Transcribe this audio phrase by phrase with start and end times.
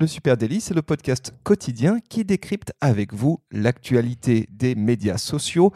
[0.00, 5.72] Le Super Daily, c'est le podcast quotidien qui décrypte avec vous l'actualité des médias sociaux.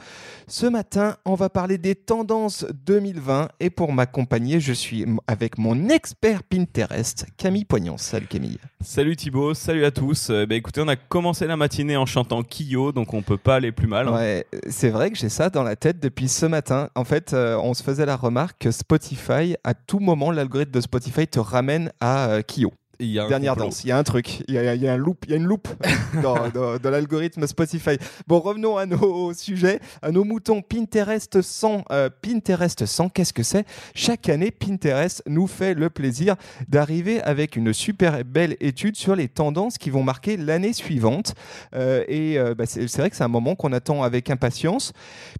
[0.49, 5.89] Ce matin, on va parler des tendances 2020 et pour m'accompagner, je suis avec mon
[5.91, 7.99] expert Pinterest, Camille Poignant.
[7.99, 8.59] Salut Camille.
[8.81, 10.31] Salut Thibaut, salut à tous.
[10.31, 13.57] Euh, bah, écoutez, on a commencé la matinée en chantant Kyo, donc on peut pas
[13.57, 14.09] aller plus mal.
[14.09, 14.15] hein.
[14.15, 16.89] Ouais, c'est vrai que j'ai ça dans la tête depuis ce matin.
[16.97, 20.81] En fait, euh, on se faisait la remarque que Spotify, à tout moment, l'algorithme de
[20.81, 22.73] Spotify te ramène à euh, Kyo.
[22.99, 23.67] Il y a un Dernière complot.
[23.67, 25.31] danse, il y a un truc, il y a, il y a un loop, il
[25.31, 25.69] y a une loupe
[26.23, 27.97] dans, dans- dans l'algorithme Spotify.
[28.27, 30.63] Bon, revenons à nos sujets, à nos moutons.
[30.63, 33.67] Pinterest 100, euh, Pinterest 100, qu'est-ce que c'est?
[33.95, 36.37] Chaque année, Pinterest nous fait le plaisir
[36.69, 41.35] d'arriver avec une super belle étude sur les tendances qui vont marquer l'année suivante.
[41.75, 44.93] Euh, et euh, bah, c'est vrai que c'est un moment qu'on attend avec impatience.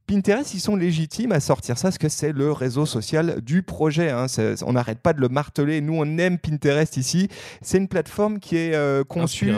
[0.07, 4.11] Pinterest, ils sont légitimes à sortir ça, parce que c'est le réseau social du projet.
[4.11, 4.27] hein.
[4.65, 5.81] On n'arrête pas de le marteler.
[5.81, 7.29] Nous, on aime Pinterest ici.
[7.63, 9.53] C'est une plateforme qui est euh, conçue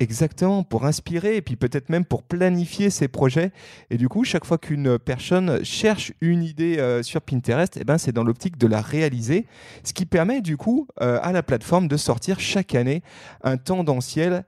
[0.00, 3.52] exactement pour inspirer et puis peut-être même pour planifier ses projets.
[3.90, 7.98] Et du coup, chaque fois qu'une personne cherche une idée euh, sur Pinterest, eh ben,
[7.98, 9.46] c'est dans l'optique de la réaliser,
[9.84, 13.02] ce qui permet du coup euh, à la plateforme de sortir chaque année
[13.42, 14.44] un tendanciel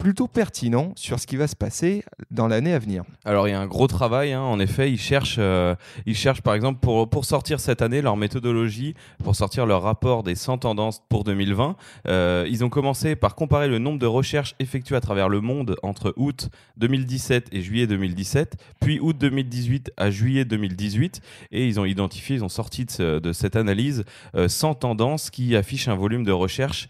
[0.00, 3.04] plutôt pertinent sur ce qui va se passer dans l'année à venir.
[3.24, 4.40] Alors il y a un gros travail, hein.
[4.40, 5.74] en effet, ils cherchent, euh,
[6.06, 10.22] ils cherchent par exemple pour, pour sortir cette année leur méthodologie, pour sortir leur rapport
[10.22, 11.76] des 100 tendances pour 2020.
[12.08, 15.76] euh, ils ont commencé par comparer le nombre de recherches effectuées à travers le monde
[15.82, 21.20] entre août 2017 et juillet 2017, puis août 2018 à juillet 2018,
[21.52, 25.28] et ils ont identifié, ils ont sorti de, ce- de cette analyse euh, 100 tendances
[25.28, 26.88] qui affichent un volume de recherche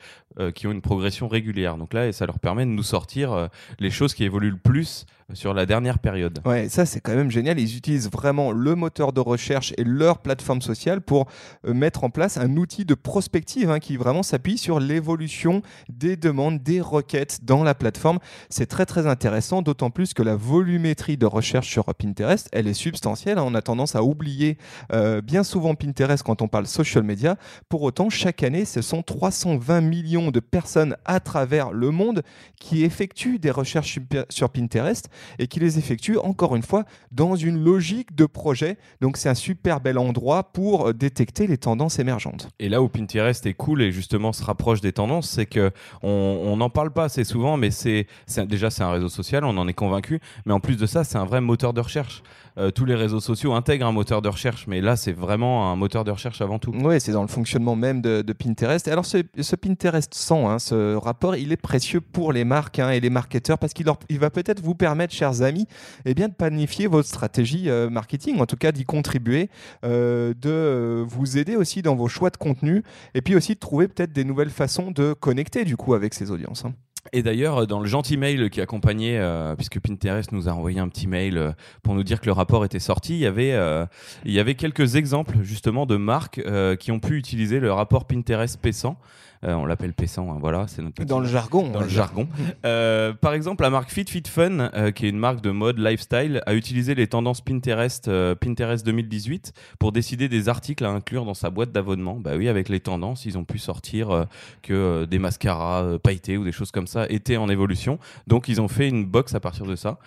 [0.54, 1.76] qui ont une progression régulière.
[1.76, 5.06] Donc là, ça leur permet de nous sortir euh, les choses qui évoluent le plus
[5.34, 6.40] sur la dernière période.
[6.44, 7.58] Ouais, ça c'est quand même génial.
[7.58, 11.26] Ils utilisent vraiment le moteur de recherche et leur plateforme sociale pour
[11.66, 16.16] euh, mettre en place un outil de prospective hein, qui vraiment s'appuie sur l'évolution des
[16.16, 18.18] demandes, des requêtes dans la plateforme.
[18.48, 22.74] C'est très très intéressant, d'autant plus que la volumétrie de recherche sur Pinterest, elle est
[22.74, 23.38] substantielle.
[23.38, 23.44] hein.
[23.46, 24.58] On a tendance à oublier
[24.92, 27.36] euh, bien souvent Pinterest quand on parle social media.
[27.68, 32.22] Pour autant, chaque année, ce sont 320 millions de personnes à travers le monde
[32.58, 33.98] qui effectuent des recherches
[34.28, 35.08] sur Pinterest
[35.38, 38.76] et qui les effectuent encore une fois dans une logique de projet.
[39.00, 42.48] Donc c'est un super bel endroit pour euh, détecter les tendances émergentes.
[42.58, 45.70] Et là où Pinterest est cool et justement se rapproche des tendances, c'est que
[46.02, 48.06] on n'en parle pas assez souvent, mais c'est-
[48.46, 50.20] déjà c'est un réseau social, on en est convaincu.
[50.46, 52.22] Mais en plus de ça, c'est un vrai moteur de recherche.
[52.60, 55.76] Euh, tous les réseaux sociaux intègrent un moteur de recherche, mais là c'est vraiment un
[55.76, 56.72] moteur de recherche avant tout.
[56.74, 58.86] Oui, c'est dans le fonctionnement même de, Pinterest.
[58.88, 63.00] Alors ce, Pinterest 100, hein, ce rapport, il est précieux pour les marques hein, et
[63.00, 65.66] les marketeurs parce qu'il va peut-être vous permettre, chers amis,
[66.04, 69.48] eh de planifier votre stratégie euh, marketing, en tout cas d'y contribuer,
[69.84, 72.82] euh, de vous aider aussi dans vos choix de contenu
[73.14, 76.30] et puis aussi de trouver peut-être des nouvelles façons de connecter du coup avec ces
[76.30, 76.64] audiences.
[76.64, 76.74] hein.
[77.12, 80.88] Et d'ailleurs, dans le gentil mail qui accompagnait, euh, puisque Pinterest nous a envoyé un
[80.88, 81.52] petit mail euh,
[81.82, 83.86] pour nous dire que le rapport était sorti, il y avait, euh,
[84.24, 88.06] il y avait quelques exemples justement de marques euh, qui ont pu utiliser le rapport
[88.06, 88.96] Pinterest P100.
[89.42, 91.64] Euh, on l'appelle P100, hein, voilà, c'est notre petit- Dans le jargon.
[91.68, 92.28] on dans le jargon.
[92.66, 95.78] Euh, par exemple, la marque Fit Fit Fun, euh, qui est une marque de mode
[95.78, 101.32] lifestyle, a utilisé les tendances Pinterest, Pinterest 2018 pour décider des articles à inclure dans
[101.34, 102.16] sa boîte d'abonnement.
[102.20, 104.26] Bah oui, avec les tendances, ils ont pu sortir
[104.62, 107.98] que des mascaras pailletés ou des choses comme ça étaient en évolution.
[108.26, 109.98] Donc, ils ont fait une box à partir de ça.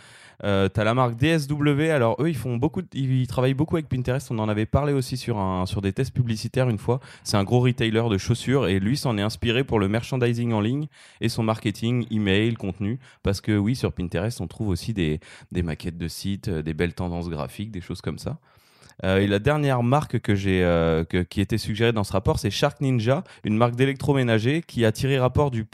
[0.43, 1.89] Euh, T'as la marque DSW.
[1.91, 4.31] Alors eux, ils font beaucoup, ils travaillent beaucoup avec Pinterest.
[4.31, 6.99] On en avait parlé aussi sur un, sur des tests publicitaires une fois.
[7.23, 10.61] C'est un gros retailer de chaussures et lui s'en est inspiré pour le merchandising en
[10.61, 10.87] ligne
[11.21, 12.99] et son marketing, email, contenu.
[13.23, 15.19] Parce que oui, sur Pinterest, on trouve aussi des,
[15.51, 18.37] des maquettes de sites, euh, des belles tendances graphiques, des choses comme ça.
[19.03, 22.49] Euh, et la dernière marque que j'ai, euh, qui était suggérée dans ce rapport, c'est
[22.51, 25.65] Shark Ninja, une marque d'électroménager qui a tiré rapport du,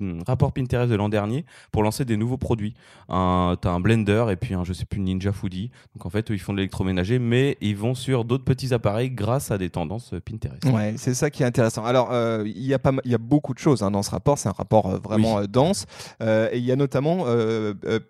[0.00, 2.74] hum, rapport Pinterest de l'an dernier pour lancer des nouveaux produits.
[3.08, 5.70] Un, t'as un blender et puis un, je sais plus, Ninja Foodie.
[5.94, 9.10] Donc en fait, eux, ils font de l'électroménager, mais ils vont sur d'autres petits appareils
[9.10, 10.64] grâce à des tendances euh, Pinterest.
[10.66, 11.84] Ouais, c'est ça qui est intéressant.
[11.84, 14.02] Alors, euh, il y a pas, ma- il y a beaucoup de choses hein, dans
[14.02, 14.38] ce rapport.
[14.38, 15.48] C'est un rapport vraiment Oui.
[15.48, 15.86] dense.
[16.20, 17.24] Et il y a notamment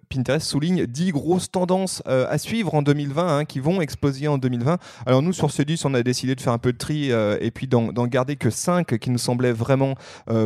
[0.08, 4.78] Pinterest souligne 10 grosses tendances à suivre en 2020 hein, qui vont exploser en 2020.
[5.06, 7.50] Alors nous, sur ce 10, on a décidé de faire un peu de tri et
[7.50, 9.94] puis d'en garder que 5 qui nous semblaient vraiment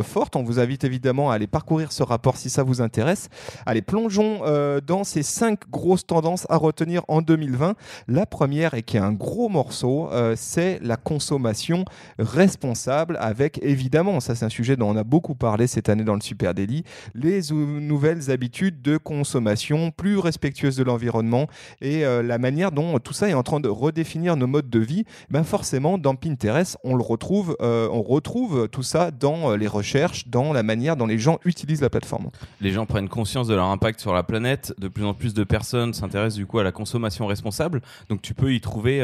[0.03, 0.35] fortes.
[0.35, 3.29] On vous invite évidemment à aller parcourir ce rapport si ça vous intéresse.
[3.65, 4.41] Allez, plongeons
[4.85, 7.75] dans ces 5 grosses tendances à retenir en 2020.
[8.07, 11.85] La première, et qui est un gros morceau, c'est la consommation
[12.19, 16.15] responsable avec évidemment, ça c'est un sujet dont on a beaucoup parlé cette année dans
[16.15, 16.83] le Super Daily,
[17.13, 21.47] les nouvelles habitudes de consommation plus respectueuses de l'environnement
[21.81, 24.79] et euh, la manière dont tout ça est en train de redéfinir nos modes de
[24.79, 25.05] vie.
[25.29, 29.67] Ben forcément, dans Pinterest, on le retrouve, euh, on retrouve tout ça dans euh, les
[29.67, 32.29] recherches, dans la manière dont les gens utilisent la plateforme.
[32.61, 34.73] Les gens prennent conscience de leur impact sur la planète.
[34.77, 37.81] De plus en plus de personnes s'intéressent du coup à la consommation responsable.
[38.09, 39.03] Donc tu peux y trouver,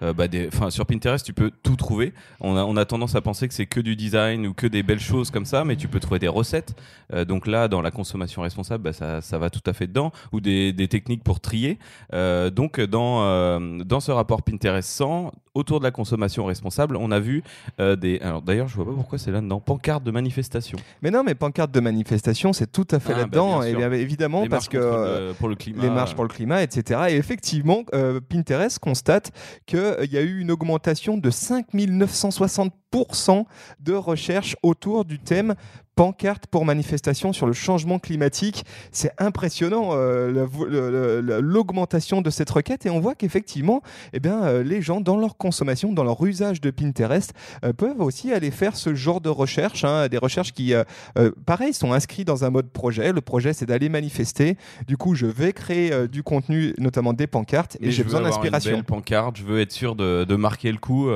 [0.00, 2.12] bah, des, sur Pinterest, tu peux tout trouver.
[2.40, 5.30] On a, tendance à penser que c'est que du design ou que des belles choses
[5.30, 6.74] comme ça, mais tu peux trouver des recettes.
[7.12, 10.40] Euh, donc là, dans la consommation responsable, bah, ça, va tout à fait dedans, ou
[10.40, 11.78] des, techniques pour trier.
[12.12, 17.10] Euh, donc dans, euh, dans ce rapport Pinterest 100, autour de la consommation responsable, on
[17.10, 17.42] a vu
[17.78, 18.18] des...
[18.22, 19.60] Alors d'ailleurs, je vois pas pourquoi c'est là-dedans.
[19.60, 20.78] Pancarte de manifestation.
[21.02, 23.58] Mais non, mais pancarte de manifestation, c'est tout à fait ah, là-dedans.
[23.58, 25.32] Bah, et évidemment, parce que...
[25.32, 25.82] pour le climat.
[25.82, 27.00] Les marches pour le climat, etc.
[27.10, 27.84] Et effectivement,
[28.28, 29.32] Pinterest constate
[29.66, 32.70] qu'il y a eu une augmentation de 5960%
[33.80, 35.54] de recherches autour du thème
[35.98, 38.64] pancarte pour manifestation sur le changement climatique.
[38.92, 40.46] C'est impressionnant euh,
[41.40, 43.82] l'augmentation de cette requête et on voit qu'effectivement,
[44.12, 47.32] eh bien, euh, les gens dans leur consommation, dans leur usage de Pinterest,
[47.64, 50.72] euh, peuvent aussi aller faire ce genre de recherche, hein, des recherches qui,
[51.46, 53.12] pareil, sont inscrits dans un mode projet.
[53.12, 54.56] Le projet, c'est d'aller manifester.
[54.86, 58.82] Du coup, je vais créer du contenu, notamment des pancartes, et j'ai besoin d'inspiration.
[58.82, 61.08] Pancarte, je veux être sûr de, marquer le coup.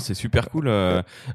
[0.00, 0.70] c'est super cool.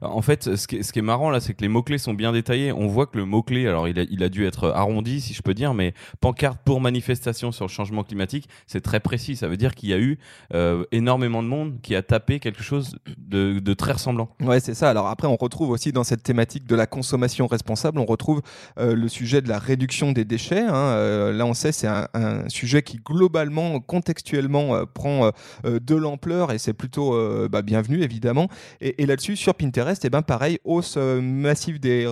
[0.01, 2.13] en fait, ce qui, ce qui est marrant là, c'est que les mots clés sont
[2.13, 5.21] bien détaillés on voit que le mot-clé, alors il a, il a, dû être arrondi,
[5.21, 9.35] si je peux dire, mais pancarte pour manifestation sur le changement climatique, c'est très précis.
[9.35, 10.19] Ça veut dire qu'il y a eu
[10.53, 14.29] euh, énormément de monde qui a tapé quelque chose de, très ressemblant.
[14.41, 14.89] Ouais, c'est ça.
[14.89, 18.41] Alors après, on retrouve aussi dans cette thématique de la consommation responsable, on retrouve
[18.79, 20.61] euh, le sujet de la réduction des déchets.
[20.61, 20.75] Hein.
[20.75, 22.07] Euh, là, on sait, c'est un,
[22.47, 25.31] sujet qui globalement, contextuellement, prend
[25.63, 27.17] de l'ampleur et c'est plutôt
[27.49, 28.47] bah, bienvenu, évidemment.
[28.79, 32.09] Et, là-dessus, sur Pinterest, et eh ben, pareil, hausse massive des,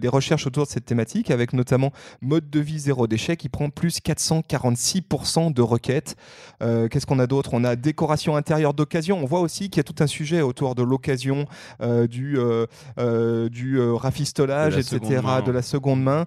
[0.00, 3.70] des recherches autour de cette thématique, avec notamment mode de vie zéro déchet qui prend
[3.70, 6.16] plus 446% de requêtes.
[6.62, 7.50] Euh, qu'est-ce qu'on a d'autre?
[7.52, 9.18] On a décoration intérieure d'occasion.
[9.22, 11.46] On voit aussi qu'il y a tout un sujet autour de l'occasion,
[11.80, 16.26] euh, du, euh, du rafistolage, etc., de la seconde main.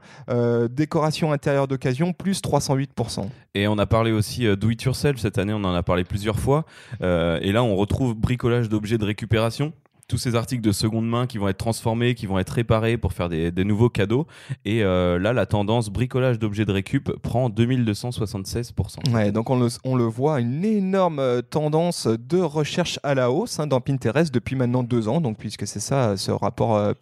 [0.69, 3.29] décoration intérieure d'occasion, plus 308%.
[3.53, 6.39] Et on a parlé aussi do it yourself cette année, on en a parlé plusieurs
[6.39, 6.65] fois.
[7.01, 9.73] et là, on retrouve bricolage d'objets de récupération
[10.07, 13.13] tous ces articles de seconde main qui vont être transformés, qui vont être réparés pour
[13.13, 14.27] faire des, nouveaux cadeaux.
[14.63, 19.13] Et euh, là, la tendance bricolage d'objets de récup prend 2276%.
[19.13, 19.57] Ouais, donc on
[19.95, 24.55] le, voit, une énorme euh, tendance de recherche à la hausse hein, dans Pinterest depuis
[24.55, 26.93] maintenant deux ans, donc puisque c'est ça ce rapport euh,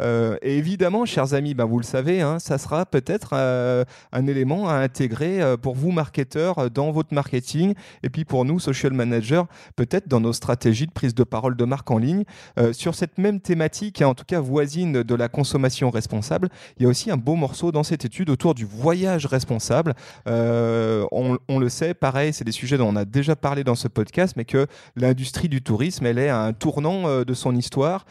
[0.00, 4.68] euh, et évidemment, chers amis, ben, vous le savez, hein, ça sera peut-être un élément
[4.68, 9.42] à intégrer pour vous, marketeurs, dans votre marketing, et puis pour nous, social managers,
[9.76, 12.19] peut-être dans nos stratégies de prise de parole de marque en ligne
[12.58, 16.84] euh, sur cette même thématique, hein, en tout cas voisine de la consommation responsable, il
[16.84, 19.94] y a aussi un beau morceau dans cette étude autour du voyage responsable.
[20.26, 23.88] Euh, on, le sait, pareil, c'est des sujets dont on a déjà parlé dans ce
[23.88, 28.06] podcast, mais que l'industrie du tourisme, elle est à un tournant euh, de son histoire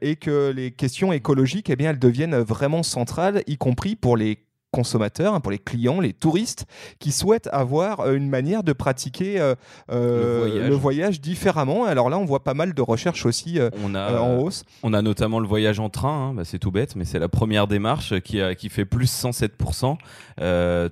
[0.00, 4.38] et que les questions écologiques, eh bien, elles deviennent vraiment centrales, y compris pour les
[4.70, 6.66] consommateurs, hein, pour les clients, les touristes,
[6.98, 9.54] qui souhaitent avoir euh, une manière de pratiquer euh,
[9.90, 11.20] euh, le, voyage.
[11.20, 11.84] différemment.
[11.84, 14.64] Alors là, on voit pas mal de recherches aussi en hausse.
[14.82, 16.34] On a notamment le voyage en train, hein.
[16.34, 19.96] bah, c'est tout bête, mais c'est la première démarche qui, a, qui fait plus 107%.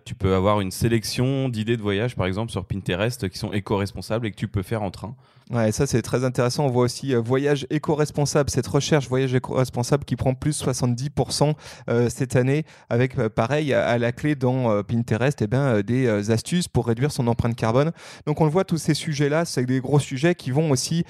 [0.05, 4.27] tu peux avoir une sélection d'idées de voyage, par exemple, sur Pinterest, qui sont éco-responsables
[4.27, 5.15] et que tu peux faire en train.
[5.53, 6.67] Ouais, ça c'est très intéressant.
[6.67, 11.55] On voit aussi euh, voyage éco-responsable, cette recherche voyage éco-responsable qui prend plus 70%
[11.89, 16.31] euh, cette année, avec euh, pareil à, la clé dans Pinterest, et eh ben, des
[16.33, 17.93] astuces pour réduire son empreinte carbone.
[18.27, 21.05] Donc on le voit, tous ces sujets-là, c'est des gros sujets qui vont aussi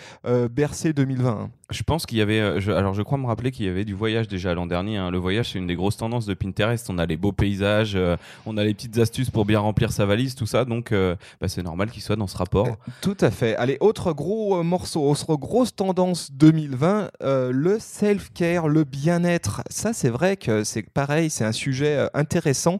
[0.50, 1.50] bercer 2020.
[1.70, 4.28] Je pense qu'il y avait, alors je crois me rappeler qu'il y avait du voyage
[4.28, 4.98] déjà l'an dernier.
[4.98, 5.10] Hein.
[5.10, 6.88] Le voyage, c'est une des grosses tendances de Pinterest.
[6.90, 7.98] On a les beaux paysages,
[8.44, 10.64] on a les petites astuces pour bien remplir sa valise, tout ça.
[10.64, 12.76] Donc bah, c'est normal qu'il soit dans ce rapport.
[13.00, 13.56] Tout à fait.
[13.56, 19.62] Allez, autre gros gros euh, morceau, grosse tendance 2020, euh, le self-care, le bien-être.
[19.70, 22.78] Ça, c'est vrai que c'est pareil, c'est un sujet euh, intéressant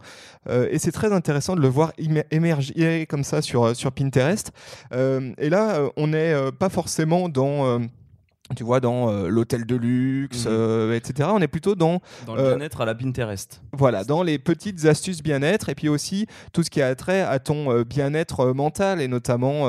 [0.49, 1.93] et c'est très intéressant de le voir
[2.31, 4.53] émerger comme ça sur, sur Pinterest.
[4.93, 7.81] et là, on n'est pas forcément dans
[8.55, 10.53] tu vois, dans euh, l'hôtel de luxe, Mhm.
[10.53, 11.29] euh, etc.
[11.33, 13.61] On est plutôt dans, Dans le Euh, bien-être à la Pinterest.
[13.73, 17.39] voilà, dans les petites astuces bien-être et puis aussi tout ce qui a trait à
[17.41, 19.67] ton bien-être mental et notamment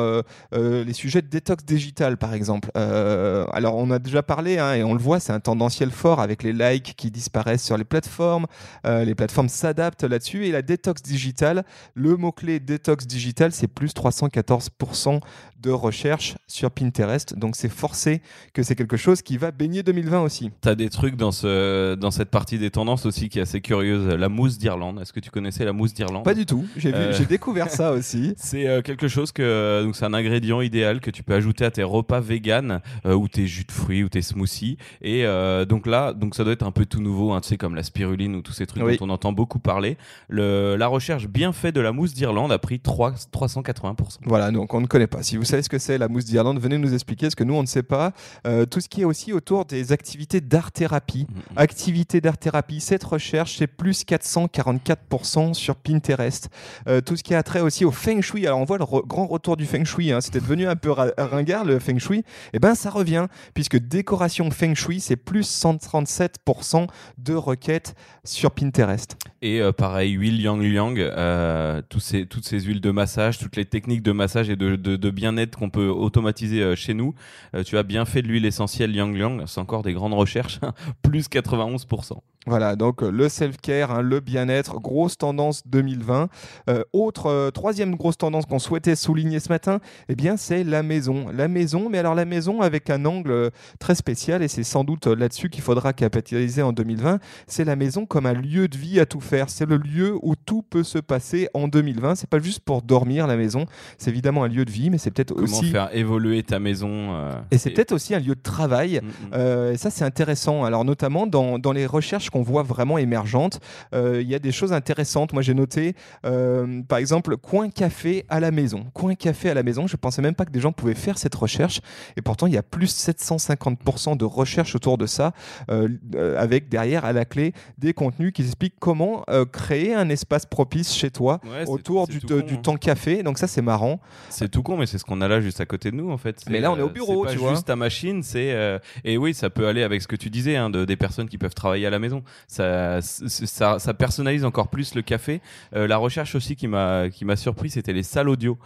[0.54, 2.70] les sujets de détox digital, par exemple.
[2.76, 6.44] Alors, on a déjà parlé hein, et on le voit, c'est un tendanciel fort avec
[6.44, 8.46] les likes qui disparaissent sur les plateformes.
[8.86, 11.64] Les plateformes s'adaptent là-dessus et la détox digital,
[11.96, 15.20] le mot-clé détox digital, c'est plus 314%
[15.62, 17.38] de recherche sur Pinterest.
[17.38, 18.22] Donc, c'est forcé
[18.54, 20.52] que c'est quelque chose qui va baigner 2020 aussi.
[20.62, 24.08] T'as des trucs dans, ce, dans cette partie des tendances aussi qui est assez curieuse.
[24.08, 25.00] La mousse d'Irlande.
[25.02, 26.24] Est-ce que tu connaissais la mousse d'Irlande?
[26.24, 26.66] Pas du tout.
[26.76, 27.14] J'ai Euh.
[27.28, 28.34] découvert ça aussi.
[28.38, 31.72] C'est euh, quelque chose que donc c'est un ingrédient idéal que tu peux ajouter à
[31.72, 35.24] tes repas vegan euh, ou tes jus de fruits ou tes smoothies et
[35.68, 37.84] donc là donc ça doit être un peu tout nouveau hein, tu sais comme la
[37.84, 38.98] spiruline ou tous ces trucs Oui.
[38.98, 39.98] dont on entend beaucoup parler.
[40.30, 43.96] Le, la recherche bien faite de la mousse d'Irlande a pris 3, 380
[44.26, 45.24] Voilà, donc on ne connaît pas.
[45.24, 47.56] Si vous savez ce que c'est la mousse d'Irlande, venez nous expliquer, ce que nous
[47.56, 48.14] on ne sait pas.
[48.46, 51.26] Euh, tout ce qui est aussi autour des activités d'art-thérapie.
[51.30, 51.42] Mhm.
[51.58, 56.50] Activités d'art-thérapie, cette recherche, c'est plus 444% sur Pinterest.
[56.88, 58.46] Euh, tout ce qui a trait aussi au Feng Shui.
[58.48, 60.12] Alors on voit le re- grand retour du Feng Shui.
[60.12, 60.22] hein.
[60.22, 62.24] C'était devenu un peu ringard le Feng Shui.
[62.54, 66.88] Et ben ça revient, puisque décoration Feng Shui, c'est plus 137%
[67.18, 69.18] de requêtes sur Pinterest.
[69.42, 73.66] Et euh, pareil, huile Yang Yang, tous ces, toutes ces huiles de massage, toutes les
[73.66, 75.10] techniques de massage et de, de- de
[75.46, 77.14] qu'on peut automatiser euh, chez nous.
[77.56, 80.60] Euh, tu as bien fait de l'huile essentielle Yang Yang, c'est encore des grandes recherches,
[81.02, 82.20] plus 91%.
[82.48, 86.30] Voilà, donc euh, le self-care, hein, le bien-être, grosse tendance 2020.
[86.70, 90.82] Euh, autre, euh, troisième grosse tendance qu'on souhaitait souligner ce matin, eh bien, c'est la
[90.82, 91.26] maison.
[91.34, 95.08] La maison, mais alors la maison avec un angle très spécial, et c'est sans doute
[95.08, 97.20] là-dessus qu'il faudra capitaliser en 2020.
[97.48, 99.50] C'est la maison comme un lieu de vie à tout faire.
[99.50, 102.16] C'est le lieu où tout peut se passer en 2020.
[102.16, 103.66] C'est pas juste pour dormir la maison.
[103.98, 105.70] C'est évidemment un lieu de vie, mais c'est peut-être Comment aussi.
[105.70, 109.02] faire évoluer ta maison euh, Et c'est peut-être aussi un lieu de travail.
[109.04, 109.74] Mm, mm.
[109.74, 110.64] Et ça, c'est intéressant.
[110.64, 113.60] Alors, notamment dans, dans les recherches qu'on voit vraiment émergentes,
[113.94, 115.34] euh, il y a des choses intéressantes.
[115.34, 118.86] Moi, j'ai noté, euh, par exemple, coin café à la maison.
[118.94, 119.88] Coin café à la maison.
[119.88, 121.82] Je pensais même pas que des gens pouvaient faire cette recherche.
[122.16, 125.34] Et pourtant, il y a plus 750% de recherche autour de ça,
[125.72, 125.90] euh,
[126.38, 131.12] avec derrière à la clé des contenus qui expliquent comment créer un espace propice chez
[131.12, 131.40] toi.
[131.44, 132.56] Ouais, autour du, con, hein.
[132.62, 134.00] temps café, donc ça c'est marrant.
[134.30, 136.18] C'est tout con, mais c'est ce qu'on a là juste à côté de nous en
[136.18, 136.44] fait.
[136.50, 137.54] Mais là, on est au bureau, c'est tu pas vois.
[137.54, 140.56] juste ta machine, c'est euh, et oui, ça peut aller avec ce que tu disais,
[140.56, 142.24] hein, de, des personnes qui peuvent travailler à la maison.
[142.48, 145.42] Ça, ça, personnalise encore plus le café.
[145.76, 148.58] Euh, la recherche aussi qui m'a qui m'a surpris, c'était les salles audio.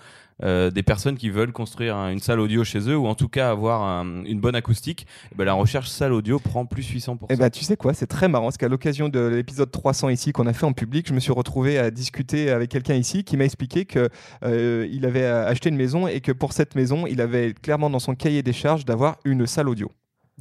[0.44, 3.28] Euh, des personnes qui veulent construire un- une salle audio chez eux ou en tout
[3.28, 7.28] cas avoir un- une bonne acoustique, eh ben, la recherche salle audio prend plus 800%.
[7.30, 10.32] Eh ben, tu sais quoi, c'est très marrant parce qu'à l'occasion de l'épisode 300 ici
[10.32, 13.38] qu'on a fait en public, je me suis retrouvé à discuter avec quelqu'un ici qui
[13.38, 14.10] m'a expliqué que
[14.44, 18.00] euh, il avait acheté une maison et que pour cette maison, il avait clairement dans
[18.00, 19.92] son cahier des charges d'avoir une salle audio.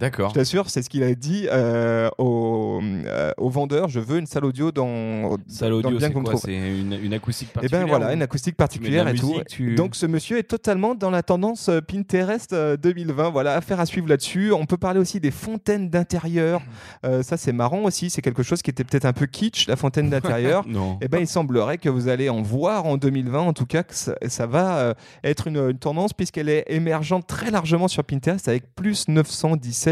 [0.00, 0.30] D'accord.
[0.30, 3.88] Je t'assure, c'est ce qu'il a dit euh, au, euh, au vendeur.
[3.88, 6.36] Je veux une salle audio dans, Salle dans audio, le bien qu'on.
[6.36, 9.34] C'est une, une acoustique Et particulière ben voilà, une acoustique particulière et tout.
[9.48, 13.30] tu- Donc ce monsieur est totalement dans la tendance euh, Pinterest euh, 2020.
[13.30, 14.52] Voilà, affaire à suivre là-dessus.
[14.52, 16.62] On peut parler aussi des fontaines d'intérieur.
[17.04, 18.10] Euh, ça c'est marrant aussi.
[18.10, 20.64] C'est quelque chose qui était peut-être un peu kitsch, la fontaine d'intérieur.
[20.66, 20.98] Non.
[21.00, 23.94] Eh ben, il semblerait que vous allez en voir en 2020, en tout cas, que
[23.94, 28.74] ça, ça va être une, une tendance puisqu'elle est émergente très largement sur Pinterest avec
[28.74, 29.89] plus 917%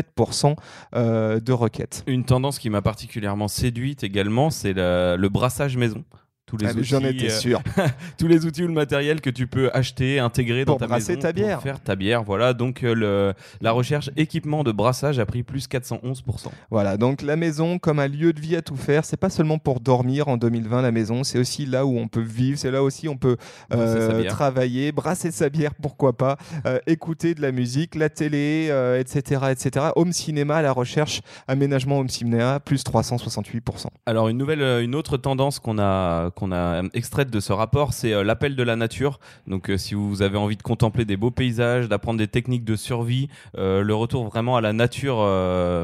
[0.95, 2.05] euh, de requêtes.
[2.07, 6.05] Une tendance qui m'a particulièrement séduite également, c'est le brassage maison.
[6.49, 7.63] Tous les, Ah, outils, J'en étais euh, sûr.
[8.19, 11.17] tous les outils ou le matériel que tu peux acheter, intégrer Pour dans ta brasser
[11.17, 11.57] maison ta bière.
[11.57, 12.23] pour faire ta bière.
[12.23, 16.47] Voilà, donc euh, le, la recherche équipement de brassage a pris plus 411%.
[16.71, 19.59] Voilà, donc la maison comme un lieu de vie à tout faire, c'est pas seulement
[19.59, 22.83] pour dormir en 2020 la maison, c'est aussi là où on peut vivre, c'est là
[22.83, 23.37] aussi on peut
[23.75, 29.43] euh, travailler, brasser sa bière, pourquoi pas, euh, écouter de la musique, la télé, etc.,
[29.51, 29.87] etc.
[29.97, 33.87] Home cinéma, la recherche, aménagement home cinéma, plus 368%.
[34.07, 38.13] Alors une nouvelle, une autre tendance qu'on a qu'on a extraite de ce rapport, c'est
[38.13, 39.19] euh, l'appel de la nature.
[39.49, 42.77] Donc euh, si vous avez envie de contempler des beaux paysages, d'apprendre des techniques de
[42.77, 45.19] survie, euh, le retour vraiment à la nature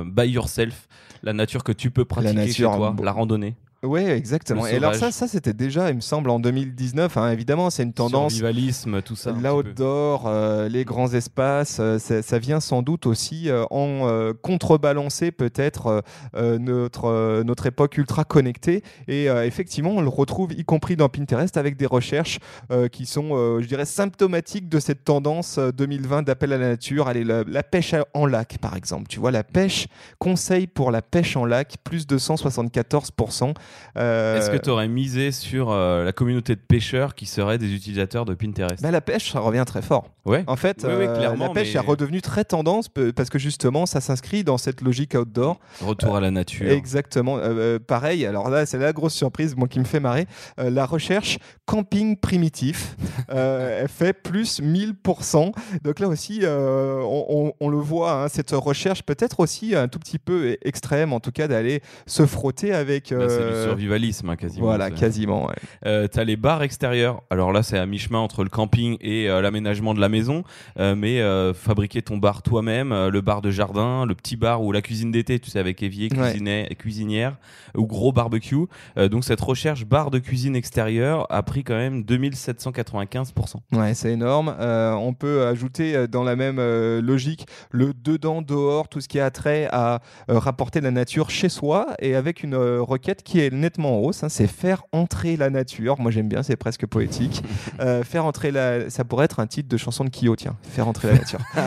[0.07, 0.87] by yourself,
[1.25, 3.57] la nature que tu peux pratiquer nature, chez toi, la randonnée.
[3.85, 4.67] Oui, exactement.
[4.67, 7.17] Et alors ça, ça c'était déjà, il me semble, en 2019.
[7.17, 8.33] hein, évidemment, c'est une tendance.
[8.33, 9.33] Survivalisme, tout ça.
[9.33, 15.31] L'outdoor, euh, les grands espaces, euh, ça, vient sans doute aussi euh, en euh, contrebalancer
[15.31, 16.03] peut-être
[16.35, 18.83] notre, notre époque ultra connectée.
[19.09, 22.38] Et effectivement, on le retrouve y compris dans Pinterest avec des recherches
[22.93, 27.09] qui sont, je dirais, symptomatiques de cette tendance euh, 2020 d'appel à la nature.
[27.09, 29.07] Allez, la, la pêche en lac, par exemple.
[29.09, 29.87] Tu vois, la pêche,
[30.19, 33.55] conseil pour la pêche en lac, plus de 174%.
[33.97, 37.73] Euh, Est-ce que tu aurais misé sur euh, la communauté de pêcheurs qui seraient des
[37.75, 38.83] utilisateurs de Pinterest?
[38.83, 40.11] Bah, la pêche, ça revient très fort.
[40.25, 40.43] Ouais.
[40.47, 43.85] En fait, Oui, oui, euh, la pêche mais- est redevenue très tendance parce que justement,
[43.87, 45.59] ça s'inscrit dans cette logique outdoor.
[45.83, 46.71] Retour à la nature.
[46.71, 47.37] Exactement.
[47.38, 50.26] Euh, euh, pareil, alors là, c'est la grosse surprise, moi qui me fait marrer.
[50.59, 52.97] Euh, la recherche camping primitif,
[53.31, 55.52] euh, elle fait plus 1000%.
[55.83, 59.88] Donc là aussi, euh, on, on- on le voit, hein, cette recherche peut-être aussi un
[59.88, 63.11] tout petit peu extrême, en tout cas d'aller se frotter avec.
[63.12, 64.66] Bah, c'est du euh, survivalisme, hein, quasiment.
[64.66, 65.47] voilà, quasiment.
[65.47, 65.54] ouais.
[65.87, 67.23] Euh, T'as les bars extérieurs.
[67.31, 70.44] Alors là, c'est à mi-chemin entre le camping et euh, l'aménagement de la maison.
[70.78, 74.62] Euh, mais euh, fabriquer ton bar toi-même, euh, le bar de jardin, le petit bar
[74.62, 76.30] ou la cuisine d'été, tu sais, avec évier, Ouais.
[76.33, 77.37] cuisinet- cuisinière
[77.76, 78.66] ou gros barbecue.
[78.97, 83.56] Donc cette recherche bar de cuisine extérieure a pris quand même 2795%.
[83.73, 84.54] Ouais, c'est énorme.
[84.61, 86.59] On peut ajouter dans la même
[87.00, 91.88] logique le dedans, dehors, tout ce qui a trait à rapporter la nature chez soi
[92.00, 94.23] et avec une requête qui est nettement en hausse.
[94.25, 95.99] hein, c'est faire entrer la nature.
[96.00, 97.42] Moi j'aime bien, c'est presque poétique.
[97.80, 100.57] Euh, faire entrer la, ça pourrait être un titre de chanson de Kyo, tiens.
[100.63, 101.41] Faire entrer la nature.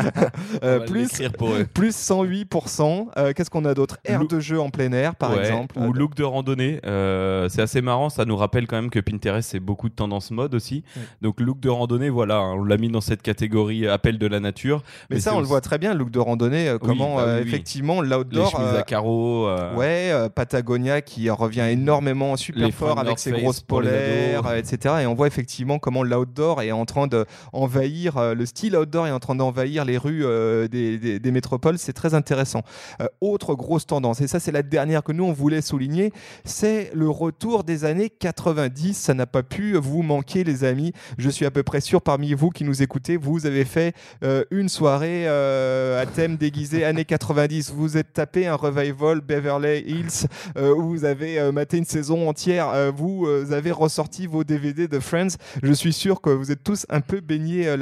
[0.64, 1.66] Euh, plus pour eux.
[1.72, 3.08] plus 108%.
[3.18, 3.98] Euh, Qu'est-ce qu'on a d'autre?
[4.06, 5.78] Air Look- de jeu en plein air, par Ouais, exemple.
[5.80, 6.80] Ou look de randonnée.
[6.86, 10.32] Euh, c'est assez marrant, ça nous rappelle quand même que Pinterest, c'est beaucoup de tendances
[10.32, 10.84] mode aussi.
[10.96, 11.02] Ouais.
[11.22, 14.28] Donc look de randonnée, voilà, hein, on l'a mis dans cette catégorie euh, appel de
[14.28, 14.84] la nature.
[15.10, 18.10] Mais, ça, on le voit très bien, look de randonnée, comment bah oui, effectivement Les
[18.10, 18.52] l'outdoor.
[18.52, 19.50] chemises euh, à carreaux.
[19.76, 24.54] Ouais, Patagonia qui revient énormément super Les fort avec North ses Face grosses les polaires,
[24.56, 24.96] etc.
[25.02, 29.20] Et on voit effectivement comment l'outdoor est en train d'envahir, le style outdoor est en
[29.20, 31.78] train d'envahir les rues euh, des, métropoles.
[31.78, 32.64] C'est très intéressant.
[33.02, 36.12] Euh, autre grosse tendance, et ça c'est la dernière que nous on voulait souligner,
[36.46, 38.94] c'est le retour des années 90.
[38.94, 40.94] Ça n'a pas pu vous manquer les amis.
[41.18, 43.94] Je suis à peu près sûr parmi vous qui nous écoutez, vous avez fait
[44.24, 47.72] euh, une soirée euh, à thème déguisé années 90.
[47.72, 52.28] Vous êtes tapé un revival Beverly Hills euh, où vous avez euh, maté une saison
[52.28, 52.70] entière.
[52.70, 55.38] Euh, vous euh, avez ressorti vos DVD de Friends.
[55.64, 57.78] Je suis sûr que vous êtes tous un peu baignés euh,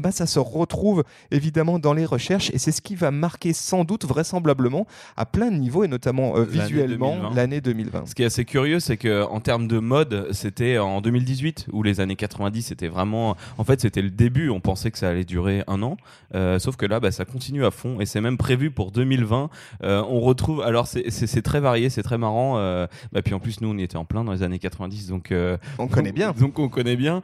[0.00, 3.84] ben ça se retrouve évidemment dans les recherches et c'est ce qui va marquer sans
[3.84, 7.34] doute vraisemblablement à plein de niveaux et notamment euh, visuellement 2020.
[7.34, 8.06] l'année 2020.
[8.06, 11.82] Ce qui est assez curieux, c'est que en termes de mode, c'était en 2018 où
[11.82, 14.50] les années 90 c'était vraiment, en fait, c'était le début.
[14.50, 15.96] On pensait que ça allait durer un an,
[16.34, 19.50] Euh, sauf que là, bah, ça continue à fond et c'est même prévu pour 2020.
[19.82, 22.54] Euh, on retrouve, alors c'est- très varié, c'est très marrant.
[23.12, 25.32] bah, puis en plus, nous, on y était en plein dans les années 90, donc
[25.78, 26.32] On connaît bien.
[26.32, 27.22] Donc on connaît bien.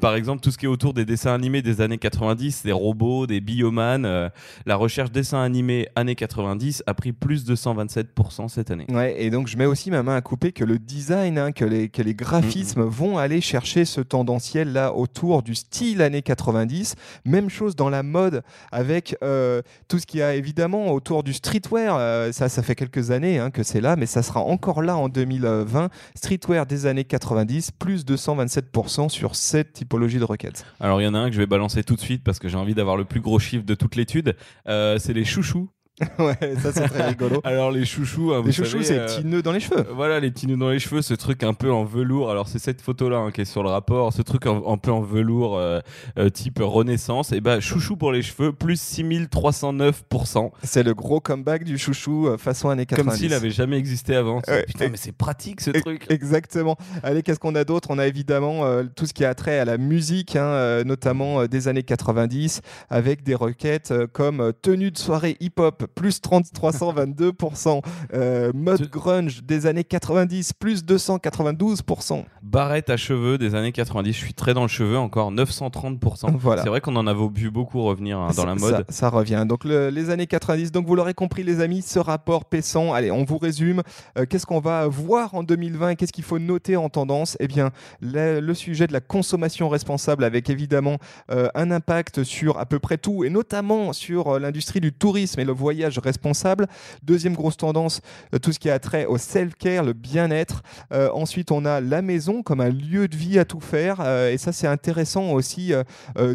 [0.00, 3.26] Par exemple, tout ce qui est autour des dessins animés des années 90, des robots,
[3.26, 4.04] des bioman.
[4.04, 4.28] euh,
[4.64, 8.86] la recherche dessin animé années 90 a pris plus de 127% cette année.
[8.88, 11.64] Ouais, et donc je mets aussi ma main à couper que le design, hein, que,
[11.64, 16.94] les, que les graphismes vont aller chercher ce tendanciel là autour du style années 90.
[17.24, 18.42] Même chose dans la mode
[18.72, 21.96] avec euh, tout ce qu'il y a évidemment autour du streetwear.
[21.98, 24.96] Euh, ça, ça fait quelques années hein, que c'est là, mais ça sera encore là
[24.96, 25.90] en 2020.
[26.14, 30.64] Streetwear des années 90, plus de 127% sur cette typologie de requêtes.
[30.80, 32.48] Alors il y en a un que je vais balancer tout de suite parce que
[32.48, 34.36] j'ai envie d'avoir le plus gros chiffre de toute l'étude.
[34.68, 35.68] Euh, c'est les chouchous.
[36.18, 37.40] ouais, ça c'est très rigolo.
[37.42, 39.86] Alors les chouchous, hein, vous Les chouchous, c'est les euh, petits nœuds dans les cheveux.
[39.94, 42.30] Voilà les petits nœuds dans les cheveux, ce truc un peu en velours.
[42.30, 44.90] Alors c'est cette photo là qui est sur le rapport, ce truc un, un peu
[44.90, 45.80] en velours euh,
[46.18, 47.32] euh, type Renaissance.
[47.32, 50.50] Et bah chouchou pour les cheveux, plus 6309%.
[50.62, 53.08] C'est le gros comeback du chouchou façon années 90.
[53.08, 54.42] Comme s'il avait jamais existé avant.
[54.66, 56.06] Putain mais c'est pratique ce E- truc.
[56.10, 56.76] Exactement.
[57.02, 57.88] Allez, qu'est-ce qu'on a d'autre?
[57.90, 61.82] On a évidemment tout ce qui a trait à la musique, hein, notamment des années
[61.82, 67.82] 90, avec des requêtes comme tenue de soirée hip-hop, plus 30 322%,
[68.14, 72.24] euh, mode grunge des années 90, plus 292%.
[72.42, 76.36] Barrette à cheveux des années 90, je suis très dans le cheveu encore, 930%.
[76.38, 76.62] Voilà.
[76.62, 78.74] C'est vrai qu'on en avait vu beaucoup revenir hein, dans Ça- la mode.
[78.76, 79.44] Ça, ça revient.
[79.48, 80.70] Donc le- les années 90.
[80.72, 82.92] Donc vous l'aurez compris les amis, ce rapport paissant.
[82.92, 83.82] Allez, on vous résume.
[84.18, 87.36] Euh, qu'est-ce qu'on va voir en 2020 et qu'est-ce qu'il faut noter en tendance?
[87.40, 87.70] Eh bien,
[88.00, 90.98] le, le sujet de la consommation responsable avec évidemment
[91.30, 95.40] euh, un impact sur à peu près tout et notamment sur euh, l'industrie du tourisme
[95.40, 96.66] et le voyage responsable.
[97.02, 98.00] Deuxième grosse tendance,
[98.34, 100.62] euh, tout ce qui a trait au self-care, le bien-être.
[100.92, 103.98] Euh, ensuite, on a la maison comme un lieu de vie à tout faire.
[104.00, 105.72] Euh, et ça, c'est intéressant aussi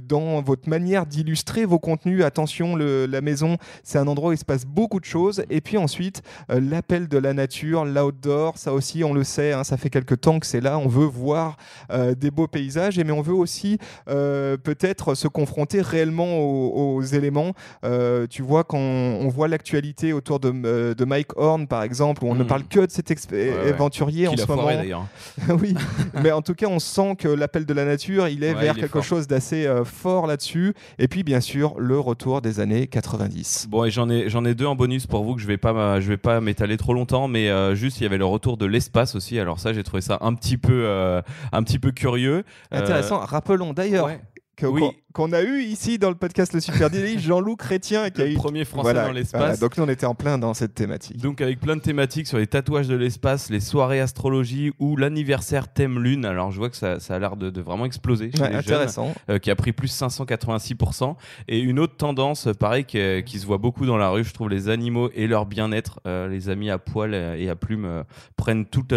[0.03, 2.23] dans votre manière d'illustrer vos contenus.
[2.23, 5.43] Attention, la maison, c'est un endroit où il se passe beaucoup de choses.
[5.49, 9.77] Et puis ensuite, l'appel de la nature, l'outdoor, ça aussi, on le sait, hein, ça
[9.77, 10.77] fait quelques temps que c'est là.
[10.77, 11.57] On veut voir
[12.17, 17.53] des beaux paysages, mais on veut aussi peut-être se confronter réellement aux, éléments.
[18.29, 22.27] Tu vois, quand on voit l'actualité autour de, euh, de Mike Horn, par exemple, où
[22.27, 22.47] on ne Mhm.
[22.47, 23.53] parle que de cet ouais.
[23.69, 24.65] aventurier en ce moment.
[24.67, 25.05] d'ailleurs.
[25.61, 25.73] oui,
[26.21, 28.73] mais en tout cas, on sent que l'appel de la nature, il est Ouais, vers
[28.73, 29.03] il est quelque fort.
[29.03, 30.73] chose d'assez euh, fort là-dessus.
[30.99, 33.67] Et puis, bien sûr, le retour des années 90.
[33.69, 35.99] Bon, et j'en ai, j'en ai deux en bonus pour vous que je vais pas,
[35.99, 38.65] je vais pas m'étaler trop longtemps, mais euh, juste il y avait le retour de
[38.65, 39.39] l'espace aussi.
[39.39, 42.43] Alors ça, j'ai trouvé ça un petit peu, euh, un petit peu curieux.
[42.71, 43.19] Intéressant.
[43.19, 44.19] Rappelons d'ailleurs ouais.
[44.69, 44.83] Oui.
[45.13, 48.35] qu'on a eu ici dans le podcast Le Super Jean-Loup Chrétien, qui a Le eu
[48.35, 49.39] premier français Voilà, dans l'espace.
[49.41, 51.17] voilà, donc nous, on était en plein dans cette thématique.
[51.17, 55.67] Donc avec plein de thématiques sur les tatouages de l'espace, les soirées astrologie ou l'anniversaire
[55.73, 56.25] thème lune.
[56.25, 58.53] Alors je vois que ça, ça a l'air de, de vraiment exploser chez Ouais, les
[58.55, 59.13] jeunes, intéressant.
[59.29, 61.15] euh, qui a pris plus 586%.
[61.47, 64.23] Et une autre tendance, euh, pareil, qui, euh, qui se voit beaucoup dans la rue,
[64.23, 68.03] je trouve les animaux et leur bien-être, euh, les amis à poil et à plumes
[68.37, 68.93] prennent toute,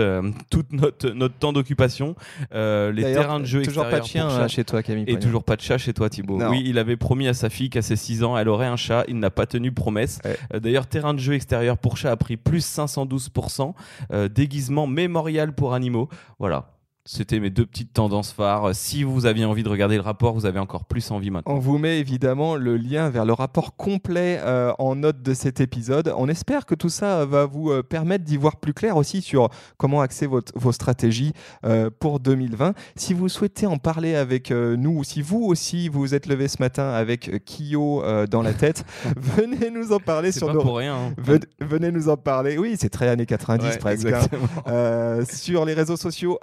[0.51, 2.15] toute notre, notre temps d'occupation.
[2.53, 5.05] Les terrains de jeu Toujours pas de extérieurs chien hein, chez toi, Camille.
[5.07, 6.39] Et toujours pas de chat chez toi, Thibaut.
[6.39, 6.51] Non.
[6.51, 9.05] Oui, il avait promis à sa fille qu'à ses 6 ans, elle aurait un chat.
[9.09, 10.19] Il n'a pas tenu promesse.
[10.25, 10.37] Ouais.
[10.55, 13.75] Euh, D'ailleurs, terrain de jeu extérieur pour chat a pris plus 512%.
[14.13, 16.09] Euh, déguisement mémorial pour animaux.
[16.39, 16.74] Voilà.
[17.07, 18.71] C'était mes deux petites tendances phares.
[18.71, 21.53] Euh, Si vous aviez envie de regarder le rapport, vous avez encore plus envie maintenant.
[21.55, 25.61] On vous met évidemment le lien vers le rapport complet euh, en note de cet
[25.61, 26.15] épisode.
[26.17, 29.51] On espère que tout ça va vous euh, permettre d'y voir plus clair aussi sur
[29.77, 31.35] comment axer votre- vos stratégies
[31.67, 32.73] euh, pour 2020.
[32.97, 36.49] Si vous souhaitez en parler avec euh, nous, ou si vous aussi vous êtes levé
[36.49, 38.83] ce matin avec euh, Kyo euh, dans la tête,
[39.19, 40.63] venez nous en parler sur pas nos...
[40.63, 40.95] pour rien.
[40.97, 41.15] hein.
[41.19, 42.57] Ven- Venez nous en parler.
[42.57, 44.07] Oui, c'est très années 90 Ouais, presque.
[44.07, 44.23] hein.
[44.69, 46.39] Euh, sur les réseaux sociaux,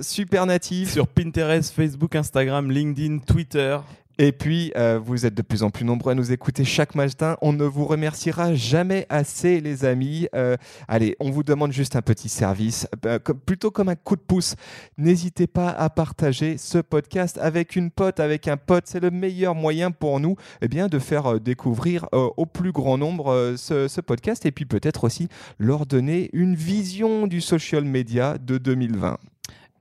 [0.00, 0.92] supernatif.
[0.92, 3.78] Sur Pinterest, Facebook, Instagram, LinkedIn, Twitter.
[4.22, 7.38] Et puis, euh, vous êtes de plus en plus nombreux à nous écouter chaque matin.
[7.40, 10.28] On ne vous remerciera jamais assez, les amis.
[10.34, 14.16] Euh, allez, on vous demande juste un petit service, euh, comme- plutôt comme un coup
[14.16, 14.56] de pouce.
[14.98, 18.84] N'hésitez pas à partager ce podcast avec une pote, avec un pote.
[18.88, 23.54] C'est le meilleur moyen pour nous eh bien, de faire découvrir au plus grand nombre
[23.56, 28.58] ce, ce podcast et puis peut-être aussi leur donner une vision du social media de
[28.58, 29.16] 2020.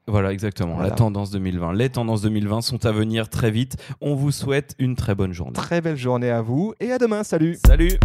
[0.10, 0.74] Voilà, exactement.
[0.76, 0.90] Voilà.
[0.90, 1.74] La tendance 2020.
[1.74, 3.78] Les tendances 2020 sont à venir très vite.
[4.02, 5.54] On vous souhaite une très bonne journée.
[5.54, 7.24] Très belle journée à vous et à demain.
[7.24, 8.00] Salut Salut